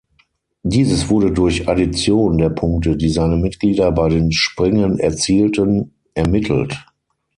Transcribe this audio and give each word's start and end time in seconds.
Dieses 0.63 1.09
wurde 1.11 1.31
durch 1.31 1.69
Addition 1.69 2.39
der 2.39 2.49
Punkte, 2.49 2.97
die 2.97 3.09
seine 3.09 3.35
Mitglieder 3.37 3.91
bei 3.91 4.09
den 4.09 4.31
Springen 4.31 4.97
erzielten, 4.97 5.93
ermittelt. 6.15 6.83